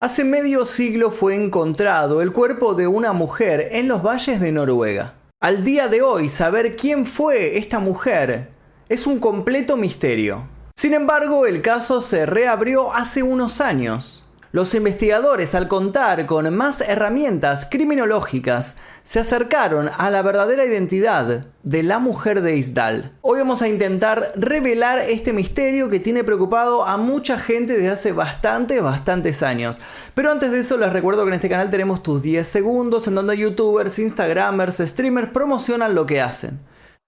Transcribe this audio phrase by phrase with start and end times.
[0.00, 5.14] Hace medio siglo fue encontrado el cuerpo de una mujer en los valles de Noruega.
[5.40, 8.48] Al día de hoy, saber quién fue esta mujer
[8.88, 10.44] es un completo misterio.
[10.76, 14.27] Sin embargo, el caso se reabrió hace unos años.
[14.50, 21.82] Los investigadores, al contar con más herramientas criminológicas, se acercaron a la verdadera identidad de
[21.82, 23.12] la mujer de Isdal.
[23.20, 28.12] Hoy vamos a intentar revelar este misterio que tiene preocupado a mucha gente desde hace
[28.12, 29.80] bastantes, bastantes años.
[30.14, 33.16] Pero antes de eso les recuerdo que en este canal tenemos tus 10 segundos en
[33.16, 36.58] donde youtubers, instagramers, streamers promocionan lo que hacen.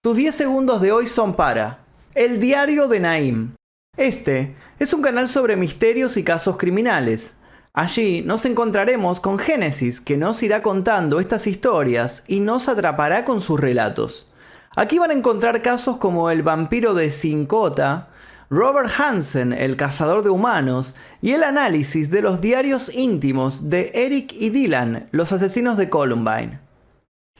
[0.02, 1.78] Tus 10 segundos de hoy son para
[2.14, 3.54] El Diario de Naim.
[4.00, 7.34] Este es un canal sobre misterios y casos criminales.
[7.74, 13.42] Allí nos encontraremos con Génesis, que nos irá contando estas historias y nos atrapará con
[13.42, 14.32] sus relatos.
[14.74, 18.08] Aquí van a encontrar casos como el vampiro de Sincota,
[18.48, 24.32] Robert Hansen, el cazador de humanos, y el análisis de los diarios íntimos de Eric
[24.32, 26.58] y Dylan, los asesinos de Columbine.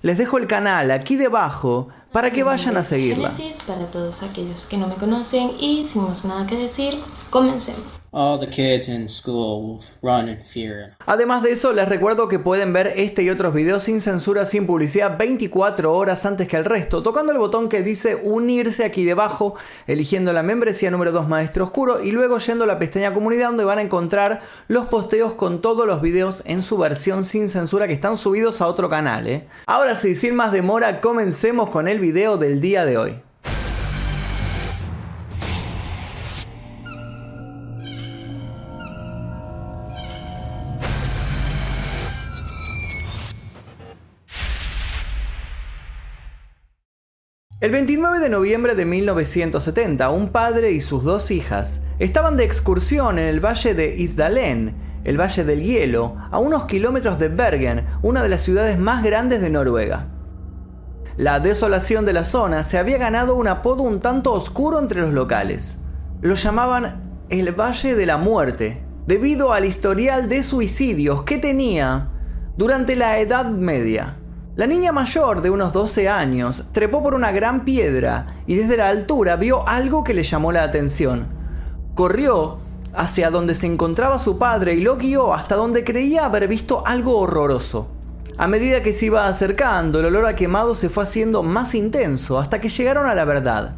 [0.03, 3.31] Les dejo el canal aquí debajo para que vayan a seguirla.
[3.67, 6.99] para todos aquellos que no me conocen y sin más nada que decir,
[7.31, 8.03] comencemos.
[11.07, 14.67] Además de eso, les recuerdo que pueden ver este y otros videos sin censura, sin
[14.67, 19.55] publicidad, 24 horas antes que el resto, tocando el botón que dice unirse aquí debajo,
[19.87, 23.65] eligiendo la membresía número 2 Maestro Oscuro y luego yendo a la pestaña comunidad donde
[23.65, 27.95] van a encontrar los posteos con todos los videos en su versión sin censura que
[27.95, 29.29] están subidos a otro canal.
[29.29, 29.47] ¿eh?
[29.67, 33.15] Ahora sí, sin más demora, comencemos con el video del día de hoy.
[47.61, 53.19] El 29 de noviembre de 1970, un padre y sus dos hijas estaban de excursión
[53.19, 58.23] en el valle de Isdalen, el Valle del Hielo, a unos kilómetros de Bergen, una
[58.23, 60.20] de las ciudades más grandes de Noruega.
[61.17, 65.13] La desolación de la zona se había ganado un apodo un tanto oscuro entre los
[65.13, 65.79] locales.
[66.21, 72.09] Lo llamaban el Valle de la Muerte, debido al historial de suicidios que tenía
[72.57, 74.17] durante la Edad Media.
[74.57, 78.89] La niña mayor de unos 12 años trepó por una gran piedra y desde la
[78.89, 81.29] altura vio algo que le llamó la atención.
[81.95, 82.59] Corrió
[82.95, 87.19] hacia donde se encontraba su padre y lo guió hasta donde creía haber visto algo
[87.19, 87.89] horroroso.
[88.41, 92.39] A medida que se iba acercando, el olor a quemado se fue haciendo más intenso
[92.39, 93.75] hasta que llegaron a la verdad.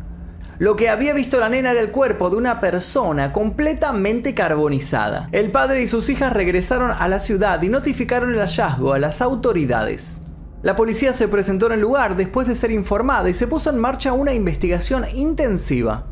[0.61, 5.29] Lo que había visto la nena era el cuerpo de una persona completamente carbonizada.
[5.33, 9.21] El padre y sus hijas regresaron a la ciudad y notificaron el hallazgo a las
[9.21, 10.21] autoridades.
[10.63, 13.81] La policía se presentó en el lugar después de ser informada y se puso en
[13.81, 16.07] marcha una investigación intensiva.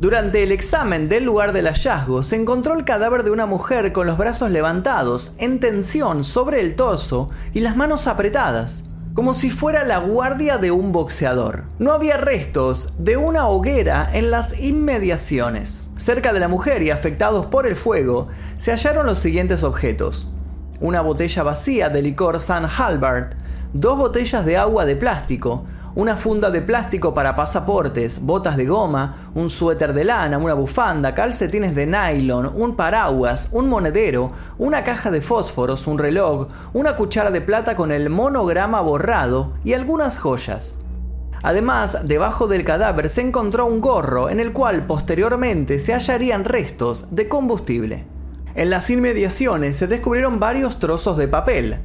[0.00, 4.06] Durante el examen del lugar del hallazgo se encontró el cadáver de una mujer con
[4.06, 9.82] los brazos levantados, en tensión sobre el torso y las manos apretadas, como si fuera
[9.82, 11.64] la guardia de un boxeador.
[11.80, 15.88] No había restos de una hoguera en las inmediaciones.
[15.96, 20.32] Cerca de la mujer y afectados por el fuego se hallaron los siguientes objetos.
[20.78, 23.34] Una botella vacía de licor San Halbert,
[23.72, 25.66] dos botellas de agua de plástico,
[25.98, 31.12] una funda de plástico para pasaportes, botas de goma, un suéter de lana, una bufanda,
[31.12, 34.28] calcetines de nylon, un paraguas, un monedero,
[34.58, 39.72] una caja de fósforos, un reloj, una cuchara de plata con el monograma borrado y
[39.72, 40.76] algunas joyas.
[41.42, 47.08] Además, debajo del cadáver se encontró un gorro en el cual posteriormente se hallarían restos
[47.10, 48.06] de combustible.
[48.54, 51.80] En las inmediaciones se descubrieron varios trozos de papel,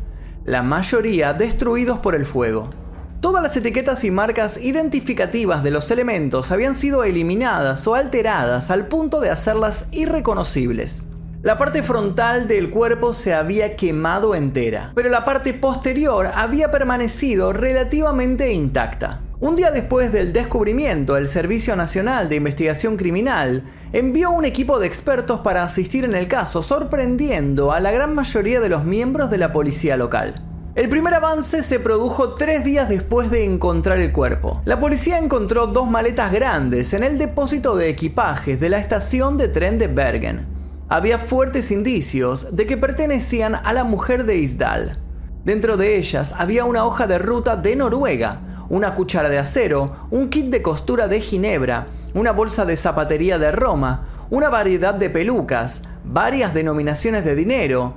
[0.46, 2.83] la mayoría destruidos por el fuego.
[3.24, 8.88] Todas las etiquetas y marcas identificativas de los elementos habían sido eliminadas o alteradas al
[8.88, 11.06] punto de hacerlas irreconocibles.
[11.42, 17.54] La parte frontal del cuerpo se había quemado entera, pero la parte posterior había permanecido
[17.54, 19.22] relativamente intacta.
[19.40, 23.64] Un día después del descubrimiento, el Servicio Nacional de Investigación Criminal
[23.94, 28.60] envió un equipo de expertos para asistir en el caso, sorprendiendo a la gran mayoría
[28.60, 30.53] de los miembros de la policía local.
[30.76, 34.64] El primer avance se produjo tres días después de encontrar el cuerpo.
[34.66, 39.50] La policía encontró dos maletas grandes en el depósito de equipajes de la estación de
[39.50, 40.48] tren de Bergen.
[40.90, 44.98] Había fuertes indicios de que pertenecían a la mujer de Isdal.
[45.46, 50.30] Dentro de ellas había una hoja de ruta de Noruega, una cuchara de acero, un
[50.30, 51.86] kit de costura de Ginebra,
[52.16, 57.94] una bolsa de zapatería de Roma, una variedad de pelucas, varias denominaciones de dinero,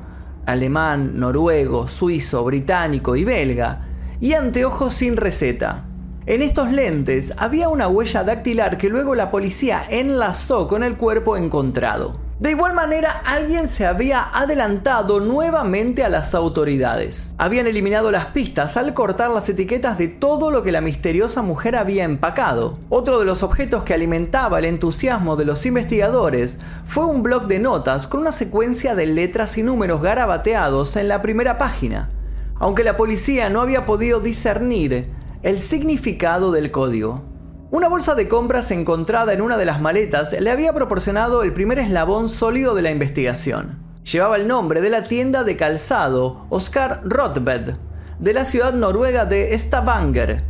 [0.46, 3.86] alemán, noruego, suizo, británico y belga,
[4.20, 5.84] y anteojos sin receta.
[6.24, 11.36] En estos lentes había una huella dactilar que luego la policía enlazó con el cuerpo
[11.36, 12.25] encontrado.
[12.38, 17.34] De igual manera, alguien se había adelantado nuevamente a las autoridades.
[17.38, 21.76] Habían eliminado las pistas al cortar las etiquetas de todo lo que la misteriosa mujer
[21.76, 22.78] había empacado.
[22.90, 27.58] Otro de los objetos que alimentaba el entusiasmo de los investigadores fue un bloc de
[27.58, 32.10] notas con una secuencia de letras y números garabateados en la primera página,
[32.56, 35.08] aunque la policía no había podido discernir
[35.42, 37.35] el significado del código.
[37.76, 41.78] Una bolsa de compras encontrada en una de las maletas le había proporcionado el primer
[41.78, 43.78] eslabón sólido de la investigación.
[44.02, 47.74] Llevaba el nombre de la tienda de calzado Oscar Rothbed,
[48.18, 50.42] de la ciudad noruega de Stavanger.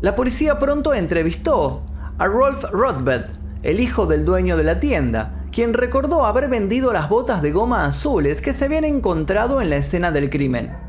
[0.00, 1.86] La policía pronto entrevistó
[2.18, 3.26] a Rolf Rothbed,
[3.62, 7.84] el hijo del dueño de la tienda, quien recordó haber vendido las botas de goma
[7.84, 10.87] azules que se habían encontrado en la escena del crimen.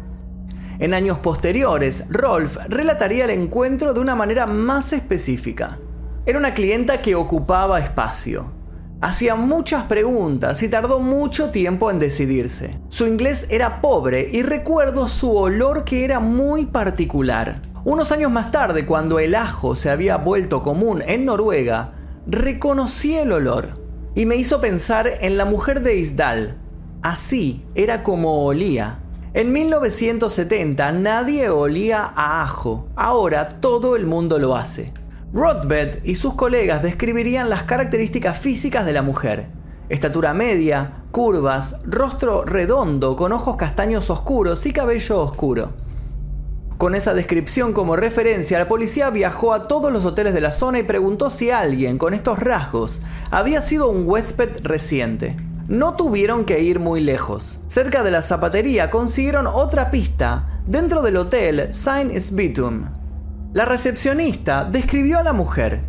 [0.79, 5.77] En años posteriores, Rolf relataría el encuentro de una manera más específica.
[6.25, 8.53] Era una clienta que ocupaba espacio.
[9.01, 12.79] Hacía muchas preguntas y tardó mucho tiempo en decidirse.
[12.87, 17.61] Su inglés era pobre y recuerdo su olor que era muy particular.
[17.83, 21.93] Unos años más tarde, cuando el ajo se había vuelto común en Noruega,
[22.25, 23.73] reconocí el olor
[24.15, 26.57] y me hizo pensar en la mujer de Isdal.
[27.01, 28.99] Así era como olía.
[29.31, 34.91] En 1970 nadie olía a ajo, ahora todo el mundo lo hace.
[35.31, 39.45] Rothbard y sus colegas describirían las características físicas de la mujer.
[39.87, 45.73] Estatura media, curvas, rostro redondo con ojos castaños oscuros y cabello oscuro.
[46.79, 50.79] Con esa descripción como referencia, la policía viajó a todos los hoteles de la zona
[50.79, 52.99] y preguntó si alguien con estos rasgos
[53.29, 55.37] había sido un huésped reciente
[55.69, 57.59] no tuvieron que ir muy lejos.
[57.67, 62.85] Cerca de la zapatería consiguieron otra pista dentro del hotel Saint Sbitum.
[63.53, 65.81] La recepcionista describió a la mujer.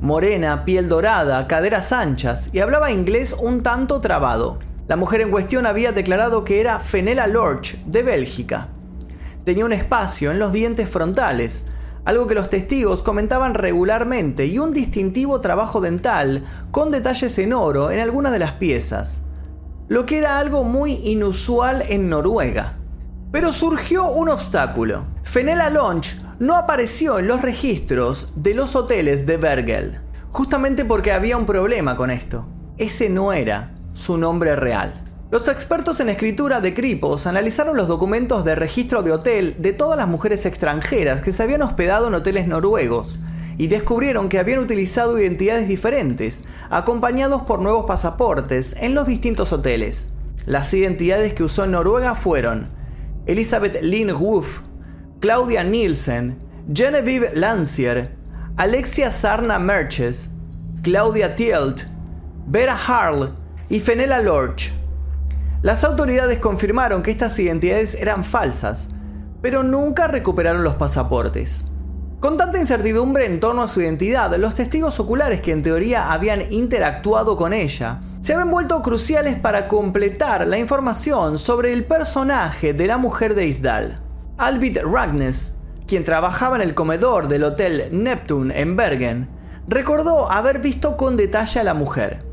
[0.00, 4.58] Morena, piel dorada, caderas anchas y hablaba inglés un tanto trabado.
[4.88, 8.68] La mujer en cuestión había declarado que era Fenella Lorch de Bélgica.
[9.44, 11.66] Tenía un espacio en los dientes frontales,
[12.04, 17.90] algo que los testigos comentaban regularmente, y un distintivo trabajo dental con detalles en oro
[17.90, 19.22] en algunas de las piezas,
[19.88, 22.78] lo que era algo muy inusual en Noruega.
[23.32, 25.04] Pero surgió un obstáculo.
[25.22, 30.00] Fenella Launch no apareció en los registros de los hoteles de Bergel,
[30.30, 32.46] justamente porque había un problema con esto.
[32.78, 35.09] Ese no era su nombre real.
[35.30, 39.96] Los expertos en escritura de Kripos analizaron los documentos de registro de hotel de todas
[39.96, 43.20] las mujeres extranjeras que se habían hospedado en hoteles noruegos
[43.56, 50.08] y descubrieron que habían utilizado identidades diferentes, acompañados por nuevos pasaportes en los distintos hoteles.
[50.46, 52.66] Las identidades que usó en Noruega fueron
[53.26, 54.62] Elizabeth Lynn Wolf,
[55.20, 56.38] Claudia Nielsen,
[56.74, 58.16] Genevieve Lancier,
[58.56, 60.28] Alexia Sarna Merches,
[60.82, 61.84] Claudia Tielt,
[62.48, 63.32] Vera Harl
[63.68, 64.79] y Fenella Lorch.
[65.62, 68.88] Las autoridades confirmaron que estas identidades eran falsas,
[69.42, 71.66] pero nunca recuperaron los pasaportes.
[72.18, 76.50] Con tanta incertidumbre en torno a su identidad, los testigos oculares que en teoría habían
[76.50, 82.86] interactuado con ella se habían vuelto cruciales para completar la información sobre el personaje de
[82.86, 84.02] la mujer de Isdal.
[84.38, 85.56] Albit Ragnes,
[85.86, 89.28] quien trabajaba en el comedor del hotel Neptune en Bergen,
[89.68, 92.29] recordó haber visto con detalle a la mujer.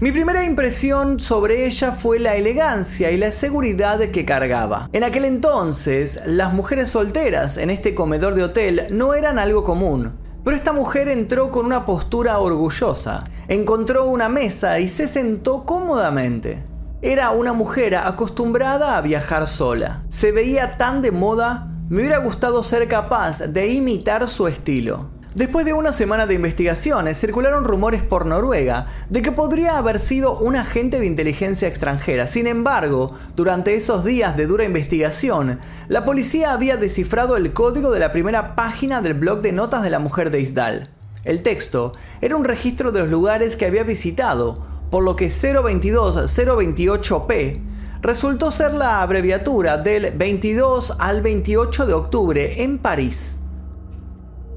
[0.00, 4.88] Mi primera impresión sobre ella fue la elegancia y la seguridad que cargaba.
[4.92, 10.12] En aquel entonces, las mujeres solteras en este comedor de hotel no eran algo común.
[10.42, 16.64] Pero esta mujer entró con una postura orgullosa, encontró una mesa y se sentó cómodamente.
[17.02, 20.02] Era una mujer acostumbrada a viajar sola.
[20.08, 25.10] Se veía tan de moda, me hubiera gustado ser capaz de imitar su estilo.
[25.34, 30.36] Después de una semana de investigaciones, circularon rumores por Noruega de que podría haber sido
[30.40, 32.26] un agente de inteligencia extranjera.
[32.26, 38.00] Sin embargo, durante esos días de dura investigación, la policía había descifrado el código de
[38.00, 40.90] la primera página del blog de notas de la mujer de Isdal.
[41.22, 47.62] El texto era un registro de los lugares que había visitado, por lo que 022-028P
[48.02, 53.39] resultó ser la abreviatura del 22 al 28 de octubre en París.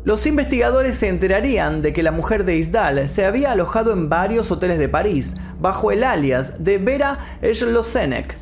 [0.06, 4.52] Los investigadores se enterarían de que la mujer de Isdal se había alojado en varios
[4.52, 8.38] hoteles de París bajo el alias de Vera Schlosenek,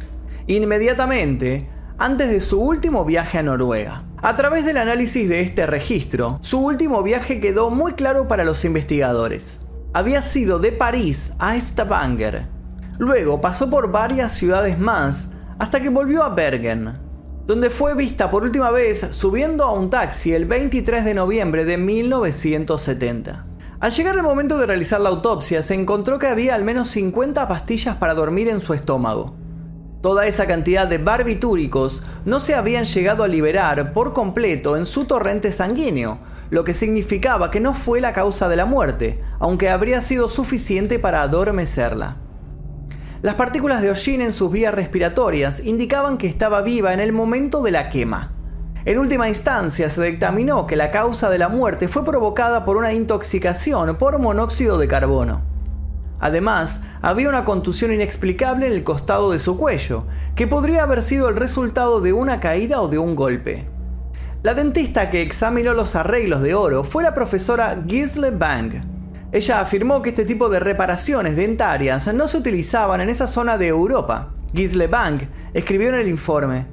[0.48, 4.03] inmediatamente antes de su último viaje a Noruega.
[4.24, 8.65] A través del análisis de este registro, su último viaje quedó muy claro para los
[8.65, 9.60] investigadores.
[9.94, 12.48] Había sido de París a Stavanger.
[12.98, 16.98] Luego pasó por varias ciudades más hasta que volvió a Bergen,
[17.51, 21.77] donde fue vista por última vez subiendo a un taxi el 23 de noviembre de
[21.77, 23.46] 1970.
[23.81, 27.50] Al llegar el momento de realizar la autopsia, se encontró que había al menos 50
[27.50, 29.36] pastillas para dormir en su estómago.
[30.01, 35.03] Toda esa cantidad de barbitúricos no se habían llegado a liberar por completo en su
[35.03, 36.20] torrente sanguíneo,
[36.51, 41.00] lo que significaba que no fue la causa de la muerte, aunque habría sido suficiente
[41.00, 42.15] para adormecerla.
[43.21, 47.61] Las partículas de hollín en sus vías respiratorias indicaban que estaba viva en el momento
[47.61, 48.31] de la quema.
[48.83, 52.93] En última instancia, se dictaminó que la causa de la muerte fue provocada por una
[52.93, 55.43] intoxicación por monóxido de carbono.
[56.19, 61.29] Además, había una contusión inexplicable en el costado de su cuello, que podría haber sido
[61.29, 63.67] el resultado de una caída o de un golpe.
[64.41, 68.90] La dentista que examinó los arreglos de oro fue la profesora Gisle Bang.
[69.33, 73.67] Ella afirmó que este tipo de reparaciones dentarias no se utilizaban en esa zona de
[73.67, 74.33] Europa.
[74.53, 75.21] Gisle Bang
[75.53, 76.65] escribió en el informe,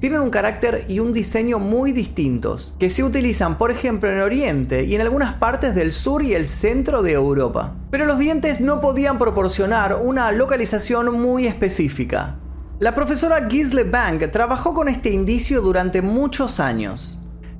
[0.00, 4.84] tienen un carácter y un diseño muy distintos, que se utilizan por ejemplo en Oriente
[4.84, 7.72] y en algunas partes del sur y el centro de Europa.
[7.90, 12.36] Pero los dientes no podían proporcionar una localización muy específica.
[12.80, 17.16] La profesora Gisle Bank trabajó con este indicio durante muchos años.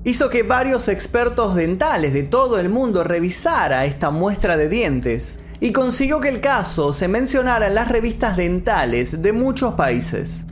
[0.06, 5.72] Hizo que varios expertos dentales de todo el mundo revisara esta muestra de dientes y
[5.72, 10.44] consiguió que el caso se mencionara en las revistas dentales de muchos países.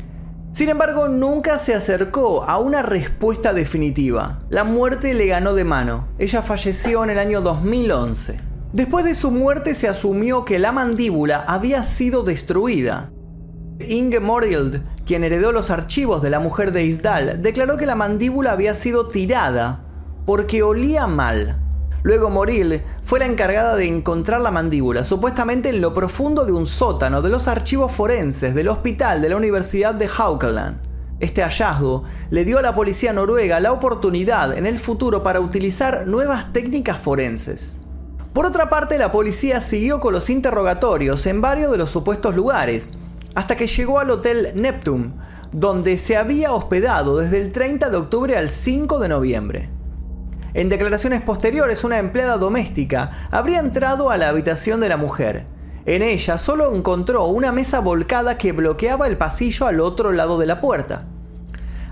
[0.53, 4.41] Sin embargo, nunca se acercó a una respuesta definitiva.
[4.49, 6.09] La muerte le ganó de mano.
[6.19, 8.41] Ella falleció en el año 2011.
[8.73, 13.11] Después de su muerte se asumió que la mandíbula había sido destruida.
[13.81, 18.53] Inge Morild, quien heredó los archivos de la mujer de Isdal, declaró que la mandíbula
[18.53, 19.85] había sido tirada
[20.27, 21.59] porque olía mal.
[22.05, 26.67] Luego Moril fue la encargada de encontrar la mandíbula, supuestamente en lo profundo de un
[26.67, 30.81] sótano de los archivos forenses del hospital de la Universidad de Haukeland.
[31.21, 36.09] Este hallazgo le dio a la policía noruega la oportunidad en el futuro para utilizar
[36.09, 37.79] nuevas técnicas forenses.
[38.33, 42.95] Por otra parte, la policía siguió con los interrogatorios en varios de los supuestos lugares,
[43.35, 45.13] hasta que llegó al Hotel Neptune,
[45.53, 49.71] donde se había hospedado desde el 30 de octubre al 5 de noviembre.
[50.55, 55.47] En declaraciones posteriores, una empleada doméstica habría entrado a la habitación de la mujer.
[55.87, 60.47] En ella solo encontró una mesa volcada que bloqueaba el pasillo al otro lado de
[60.47, 61.07] la puerta.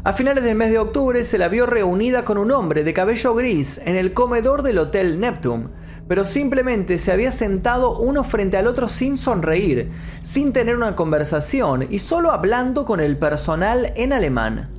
[0.05, 3.35] A finales del mes de octubre se la vio reunida con un hombre de cabello
[3.35, 5.69] gris en el comedor del Hotel Neptune,
[6.11, 9.91] pero simplemente se había sentado uno frente al otro sin sonreír,
[10.23, 14.71] sin tener una conversación y solo hablando con el personal en alemán.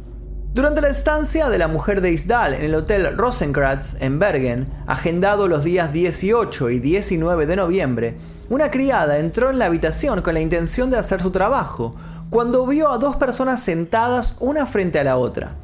[0.53, 5.47] Durante la estancia de la mujer de Isdal en el Hotel Rosenkratz en Bergen, agendado
[5.47, 8.17] los días 18 y 19 de noviembre,
[8.49, 11.95] una criada entró en la habitación con la intención de hacer su trabajo,
[12.29, 15.55] cuando vio a dos personas sentadas una frente a la otra.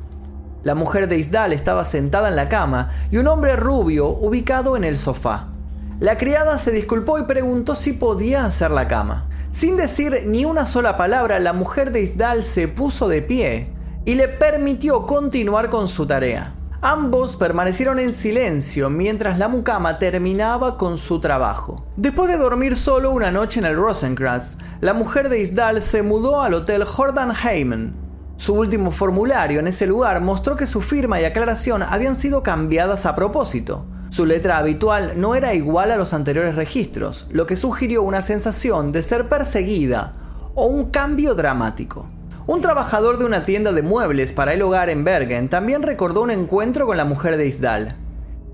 [0.64, 4.86] La mujer de Isdal estaba sentada en la cama y un hombre rubio ubicado en
[4.86, 5.50] el sofá.
[6.00, 9.28] La criada se disculpó y preguntó si podía hacer la cama.
[9.50, 13.74] Sin decir ni una sola palabra, la mujer de Isdal se puso de pie
[14.06, 16.54] y le permitió continuar con su tarea.
[16.82, 21.88] Ambos permanecieron en silencio mientras la mucama terminaba con su trabajo.
[21.96, 26.44] Después de dormir solo una noche en el Rosencrantz, la mujer de Isdal se mudó
[26.44, 27.96] al hotel Jordan Heyman.
[28.36, 33.08] Su último formulario en ese lugar mostró que su firma y aclaración habían sido cambiadas
[33.08, 33.88] a propósito.
[34.10, 38.92] Su letra habitual no era igual a los anteriores registros, lo que sugirió una sensación
[38.92, 40.14] de ser perseguida
[40.56, 42.08] o un cambio dramático.
[42.48, 46.32] Un trabajador de una tienda de muebles para el hogar en Bergen también recordó un
[46.32, 47.98] encuentro con la mujer de Isdal.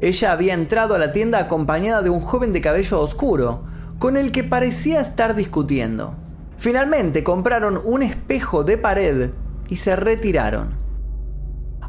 [0.02, 3.64] Ella había entrado a la tienda acompañada de un joven de cabello oscuro,
[4.00, 6.16] con el que parecía estar discutiendo.
[6.58, 9.30] Finalmente compraron un espejo de pared
[9.70, 10.83] y se retiraron.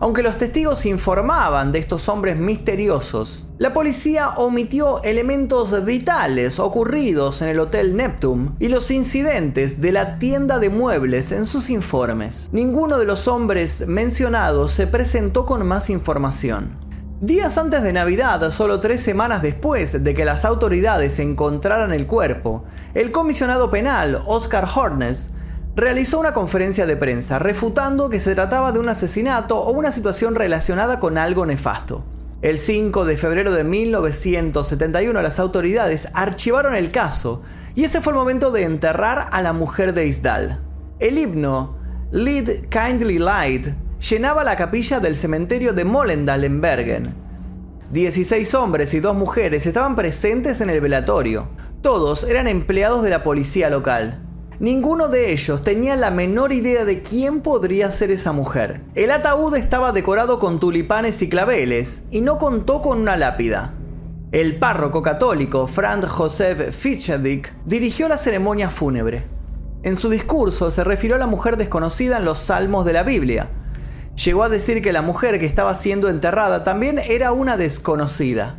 [0.04, 7.49] Aunque los testigos informaban de estos hombres misteriosos, la policía omitió elementos vitales ocurridos en
[7.49, 12.50] el Hotel Neptune y los incidentes de la tienda de muebles en sus informes.
[12.52, 16.76] Ninguno de los hombres mencionados se presentó con más información.
[17.23, 22.64] Días antes de Navidad, solo tres semanas después de que las autoridades encontraran el cuerpo,
[22.92, 25.30] el comisionado penal Oscar Hornes
[25.76, 30.35] realizó una conferencia de prensa refutando que se trataba de un asesinato o una situación
[30.35, 32.04] relacionada con algo nefasto.
[32.43, 37.43] El 5 de febrero de 1971 las autoridades archivaron el caso
[37.75, 40.61] y ese fue el momento de enterrar a la mujer de Isdal.
[41.00, 41.78] El himno
[42.12, 47.14] Lead Kindly Light llenaba la capilla del cementerio de Mollendal en Bergen.
[47.90, 51.49] 16 hombres y dos mujeres estaban presentes en el velatorio.
[51.83, 54.24] Todos eran empleados de la policía local.
[54.61, 58.82] Ninguno de ellos tenía la menor idea de quién podría ser esa mujer.
[58.94, 63.75] El ataúd estaba decorado con tulipanes y claveles y no contó con una lápida.
[64.30, 69.25] El párroco católico Franz Josef Fischedick dirigió la ceremonia fúnebre.
[69.82, 73.50] En su discurso se refirió a la mujer desconocida en los salmos de la Biblia.
[74.25, 78.58] Llegó a decir que la mujer que estaba siendo enterrada también era una desconocida.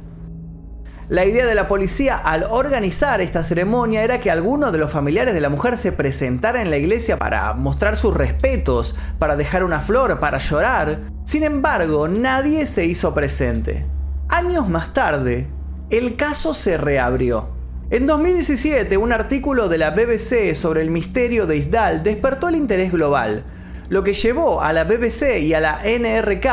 [1.07, 5.35] La idea de la policía al organizar esta ceremonia era que algunos de los familiares
[5.35, 9.81] de la mujer se presentaran en la iglesia para mostrar sus respetos, para dejar una
[9.81, 11.01] flor, para llorar.
[11.25, 13.85] Sin embargo, nadie se hizo presente.
[14.29, 15.47] Años más tarde,
[15.91, 17.49] el caso se reabrió.
[17.91, 22.91] En 2017, un artículo de la BBC sobre el misterio de Isdal despertó el interés
[22.91, 23.43] global,
[23.89, 26.45] lo que llevó a la BBC y a la NRK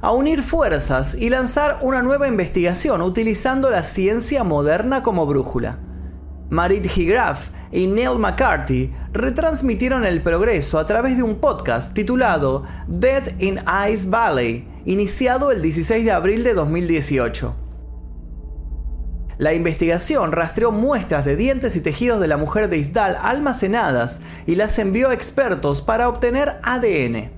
[0.00, 5.78] a unir fuerzas y lanzar una nueva investigación utilizando la ciencia moderna como brújula.
[6.50, 13.38] Marit Higraf y Neil McCarthy retransmitieron el progreso a través de un podcast titulado Dead
[13.40, 17.67] in Ice Valley, iniciado el 16 de abril de 2018.
[19.38, 24.56] La investigación rastreó muestras de dientes y tejidos de la mujer de Isdal almacenadas y
[24.56, 27.30] las envió a expertos para obtener ADN.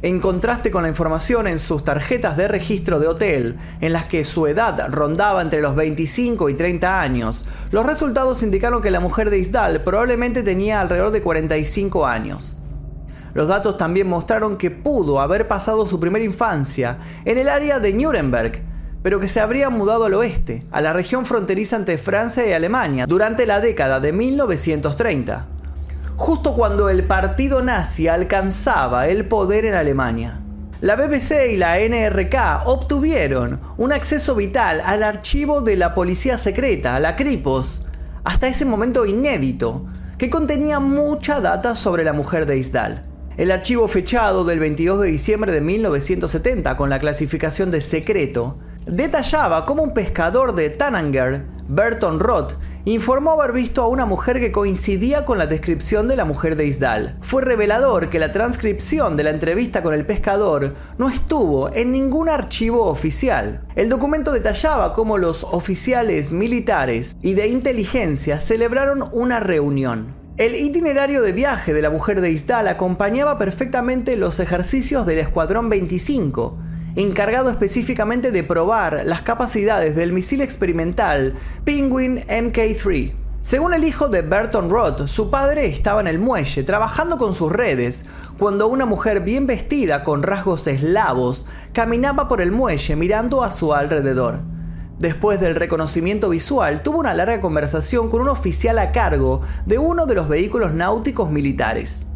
[0.00, 4.24] En contraste con la información en sus tarjetas de registro de hotel, en las que
[4.24, 9.28] su edad rondaba entre los 25 y 30 años, los resultados indicaron que la mujer
[9.28, 12.56] de Isdal probablemente tenía alrededor de 45 años.
[13.34, 17.92] Los datos también mostraron que pudo haber pasado su primera infancia en el área de
[17.92, 18.73] Nuremberg,
[19.04, 23.06] pero que se habría mudado al oeste, a la región fronteriza entre Francia y Alemania,
[23.06, 25.46] durante la década de 1930,
[26.16, 30.40] justo cuando el partido nazi alcanzaba el poder en Alemania.
[30.80, 36.98] La BBC y la NRK obtuvieron un acceso vital al archivo de la policía secreta,
[36.98, 37.82] la Kripos,
[38.24, 39.84] hasta ese momento inédito,
[40.16, 43.04] que contenía mucha data sobre la mujer de Isdal.
[43.36, 49.66] El archivo fechado del 22 de diciembre de 1970 con la clasificación de secreto detallaba
[49.66, 55.24] cómo un pescador de Tananger, Burton Roth, informó haber visto a una mujer que coincidía
[55.24, 57.16] con la descripción de la mujer de Isdal.
[57.22, 62.28] Fue revelador que la transcripción de la entrevista con el pescador no estuvo en ningún
[62.28, 63.64] archivo oficial.
[63.74, 70.24] El documento detallaba cómo los oficiales militares y de inteligencia celebraron una reunión.
[70.36, 75.68] El itinerario de viaje de la mujer de Isdal acompañaba perfectamente los ejercicios del Escuadrón
[75.68, 76.58] 25,
[76.96, 83.14] encargado específicamente de probar las capacidades del misil experimental Penguin Mk3.
[83.42, 87.52] Según el hijo de Burton Roth, su padre estaba en el muelle trabajando con sus
[87.52, 88.06] redes
[88.38, 93.74] cuando una mujer bien vestida con rasgos eslavos caminaba por el muelle mirando a su
[93.74, 94.40] alrededor.
[94.98, 100.06] Después del reconocimiento visual, tuvo una larga conversación con un oficial a cargo de uno
[100.06, 102.06] de los vehículos náuticos militares.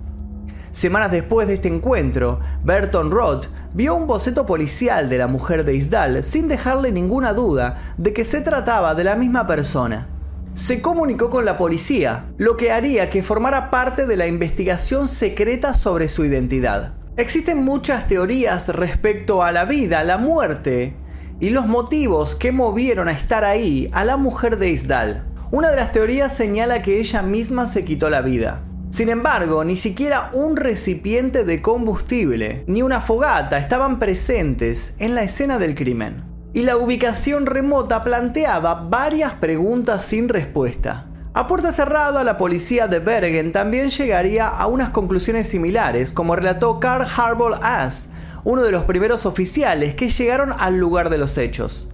[0.78, 5.74] Semanas después de este encuentro, Burton Roth vio un boceto policial de la mujer de
[5.74, 10.06] Isdal sin dejarle ninguna duda de que se trataba de la misma persona.
[10.54, 15.74] Se comunicó con la policía, lo que haría que formara parte de la investigación secreta
[15.74, 16.94] sobre su identidad.
[17.16, 20.94] Existen muchas teorías respecto a la vida, la muerte
[21.40, 25.24] y los motivos que movieron a estar ahí a la mujer de Isdal.
[25.50, 28.62] Una de las teorías señala que ella misma se quitó la vida.
[28.90, 35.22] Sin embargo, ni siquiera un recipiente de combustible ni una fogata estaban presentes en la
[35.22, 36.24] escena del crimen.
[36.54, 41.04] Y la ubicación remota planteaba varias preguntas sin respuesta.
[41.34, 46.80] A puerta cerrada, la policía de Bergen también llegaría a unas conclusiones similares, como relató
[46.80, 48.08] Carl Harbour Ass,
[48.44, 51.90] uno de los primeros oficiales que llegaron al lugar de los hechos.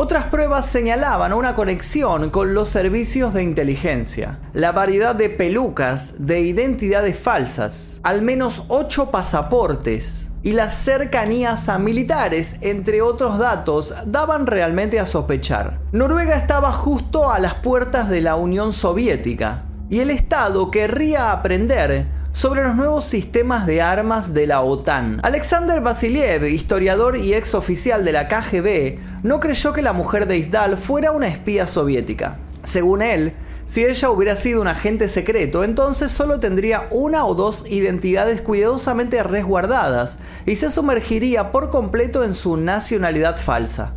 [0.00, 6.38] Otras pruebas señalaban una conexión con los servicios de inteligencia, la variedad de pelucas de
[6.38, 14.46] identidades falsas, al menos 8 pasaportes y las cercanías a militares, entre otros datos, daban
[14.46, 15.80] realmente a sospechar.
[15.90, 22.06] Noruega estaba justo a las puertas de la Unión Soviética y el Estado querría aprender
[22.32, 25.20] sobre los nuevos sistemas de armas de la OTAN.
[25.22, 30.38] Alexander Vasiliev, historiador y ex oficial de la KGB, no creyó que la mujer de
[30.38, 32.38] Isdal fuera una espía soviética.
[32.62, 33.32] Según él,
[33.66, 39.22] si ella hubiera sido un agente secreto, entonces solo tendría una o dos identidades cuidadosamente
[39.22, 43.92] resguardadas y se sumergiría por completo en su nacionalidad falsa.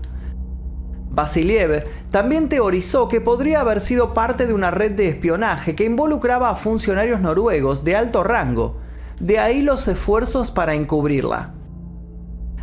[1.12, 6.50] Vasiliev también teorizó que podría haber sido parte de una red de espionaje que involucraba
[6.50, 8.78] a funcionarios noruegos de alto rango,
[9.19, 11.54] de ahí los esfuerzos para encubrirla.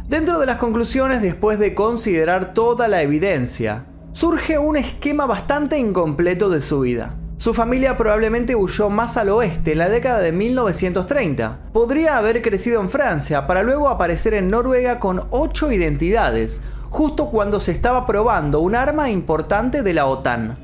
[0.09, 6.49] Dentro de las conclusiones, después de considerar toda la evidencia, surge un esquema bastante incompleto
[6.49, 7.15] de su vida.
[7.37, 11.59] Su familia probablemente huyó más al oeste en la década de 1930.
[11.73, 17.61] Podría haber crecido en Francia para luego aparecer en Noruega con ocho identidades, justo cuando
[17.61, 20.59] se estaba probando un arma importante de la OTAN.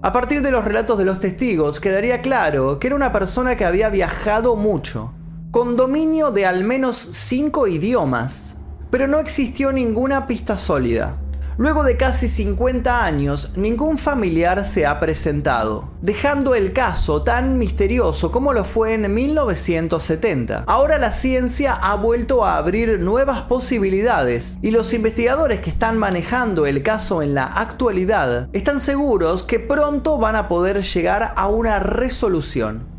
[0.00, 3.64] A partir de los relatos de los testigos quedaría claro que era una persona que
[3.64, 5.12] había viajado mucho,
[5.50, 8.54] con dominio de al menos cinco idiomas,
[8.90, 11.16] pero no existió ninguna pista sólida.
[11.58, 18.30] Luego de casi 50 años, ningún familiar se ha presentado, dejando el caso tan misterioso
[18.30, 20.62] como lo fue en 1970.
[20.68, 26.64] Ahora la ciencia ha vuelto a abrir nuevas posibilidades y los investigadores que están manejando
[26.64, 31.80] el caso en la actualidad están seguros que pronto van a poder llegar a una
[31.80, 32.97] resolución.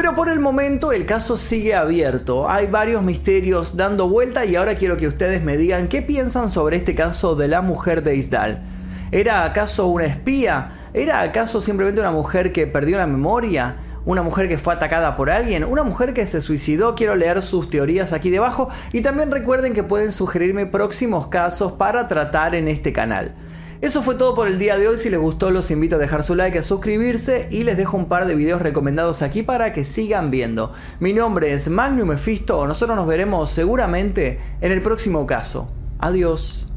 [0.00, 4.76] Pero por el momento el caso sigue abierto, hay varios misterios dando vuelta y ahora
[4.76, 8.62] quiero que ustedes me digan qué piensan sobre este caso de la mujer de Isdal.
[9.12, 10.88] ¿Era acaso una espía?
[10.94, 13.76] ¿Era acaso simplemente una mujer que perdió la memoria?
[14.06, 15.64] ¿Una mujer que fue atacada por alguien?
[15.64, 16.94] ¿Una mujer que se suicidó?
[16.94, 22.08] Quiero leer sus teorías aquí debajo y también recuerden que pueden sugerirme próximos casos para
[22.08, 23.34] tratar en este canal.
[23.80, 24.98] Eso fue todo por el día de hoy.
[24.98, 28.08] Si les gustó, los invito a dejar su like, a suscribirse y les dejo un
[28.08, 30.72] par de videos recomendados aquí para que sigan viendo.
[31.00, 32.66] Mi nombre es Magnum Mephisto.
[32.66, 35.70] Nosotros nos veremos seguramente en el próximo caso.
[35.98, 36.69] Adiós.